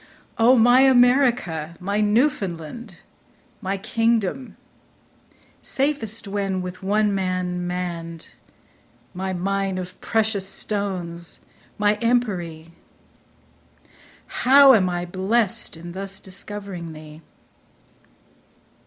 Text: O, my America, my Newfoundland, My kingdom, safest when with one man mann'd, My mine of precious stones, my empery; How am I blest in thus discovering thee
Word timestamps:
O, 0.39 0.55
my 0.57 0.81
America, 0.81 1.75
my 1.79 2.01
Newfoundland, 2.01 2.95
My 3.61 3.77
kingdom, 3.77 4.57
safest 5.61 6.27
when 6.27 6.63
with 6.63 6.81
one 6.81 7.13
man 7.13 7.67
mann'd, 7.67 8.29
My 9.13 9.31
mine 9.31 9.77
of 9.77 10.01
precious 10.01 10.49
stones, 10.49 11.41
my 11.77 11.97
empery; 12.01 12.71
How 14.25 14.73
am 14.73 14.89
I 14.89 15.05
blest 15.05 15.77
in 15.77 15.91
thus 15.91 16.19
discovering 16.19 16.93
thee 16.93 17.21